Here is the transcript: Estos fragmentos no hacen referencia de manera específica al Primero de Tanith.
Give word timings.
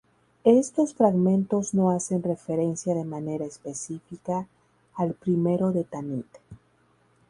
Estos 0.45 0.95
fragmentos 0.95 1.75
no 1.75 1.91
hacen 1.91 2.23
referencia 2.23 2.95
de 2.95 3.05
manera 3.05 3.45
específica 3.45 4.47
al 4.95 5.13
Primero 5.13 5.71
de 5.71 5.83
Tanith. 5.83 6.37